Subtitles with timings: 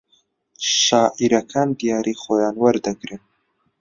[0.81, 3.21] شاعیرەکان دیاریی خۆیان وەردەگرن